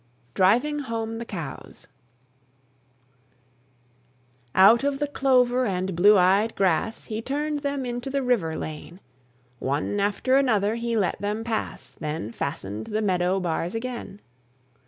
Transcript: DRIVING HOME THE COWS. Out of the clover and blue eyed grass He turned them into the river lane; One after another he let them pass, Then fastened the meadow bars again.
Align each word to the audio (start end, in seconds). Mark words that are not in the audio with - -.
DRIVING 0.33 0.79
HOME 0.79 1.19
THE 1.19 1.25
COWS. 1.27 1.87
Out 4.55 4.83
of 4.83 4.97
the 4.97 5.05
clover 5.05 5.67
and 5.67 5.95
blue 5.95 6.17
eyed 6.17 6.55
grass 6.55 7.03
He 7.03 7.21
turned 7.21 7.59
them 7.59 7.85
into 7.85 8.09
the 8.09 8.23
river 8.23 8.55
lane; 8.55 8.99
One 9.59 9.99
after 9.99 10.37
another 10.37 10.73
he 10.73 10.97
let 10.97 11.21
them 11.21 11.43
pass, 11.43 11.93
Then 11.99 12.31
fastened 12.31 12.87
the 12.87 13.03
meadow 13.03 13.39
bars 13.39 13.75
again. 13.75 14.21